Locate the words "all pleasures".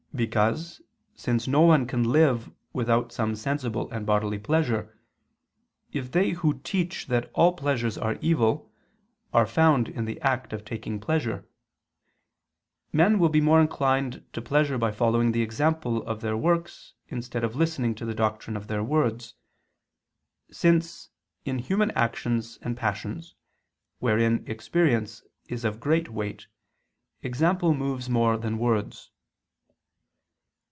7.33-7.97